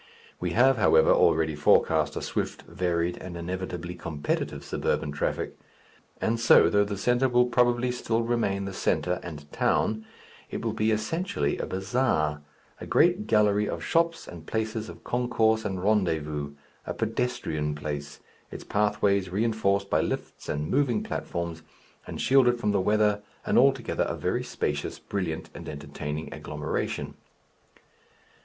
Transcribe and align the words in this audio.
We 0.39 0.53
have, 0.53 0.77
however, 0.77 1.11
already 1.11 1.53
forecast 1.55 2.15
a 2.15 2.23
swift, 2.23 2.63
varied, 2.63 3.17
and 3.17 3.37
inevitably 3.37 3.93
competitive 3.93 4.63
suburban 4.63 5.11
traffic. 5.11 5.55
And 6.19 6.39
so, 6.39 6.71
though 6.71 6.83
the 6.83 6.97
centre 6.97 7.29
will 7.29 7.45
probably 7.45 7.91
still 7.91 8.23
remain 8.23 8.65
the 8.65 8.73
centre 8.73 9.19
and 9.21 9.51
"Town," 9.51 10.03
it 10.49 10.65
will 10.65 10.73
be 10.73 10.89
essentially 10.89 11.59
a 11.59 11.67
bazaar, 11.67 12.41
a 12.79 12.87
great 12.87 13.27
gallery 13.27 13.69
of 13.69 13.83
shops 13.83 14.27
and 14.27 14.47
places 14.47 14.89
of 14.89 15.03
concourse 15.03 15.63
and 15.65 15.83
rendezvous, 15.83 16.53
a 16.87 16.95
pedestrian 16.95 17.75
place, 17.75 18.21
its 18.49 18.63
pathways 18.63 19.29
reinforced 19.29 19.91
by 19.91 20.01
lifts 20.01 20.49
and 20.49 20.71
moving 20.71 21.03
platforms, 21.03 21.61
and 22.07 22.19
shielded 22.19 22.59
from 22.59 22.71
the 22.71 22.81
weather, 22.81 23.21
and 23.45 23.59
altogether 23.59 24.05
a 24.07 24.15
very 24.15 24.43
spacious, 24.43 24.97
brilliant, 24.97 25.51
and 25.53 25.69
entertaining 25.69 26.33
agglomeration. 26.33 27.13